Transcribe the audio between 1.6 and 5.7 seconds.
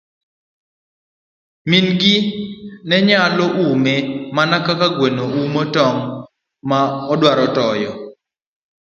Min gi nenyalo ume mana kaka gweno umo